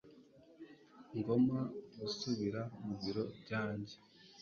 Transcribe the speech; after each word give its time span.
Ngomba 1.17 1.59
gusubira 1.99 2.61
mu 2.85 2.93
biro 3.01 3.23
byanjye 3.41 3.95